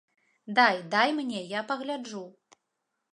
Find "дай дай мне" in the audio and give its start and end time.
0.59-1.41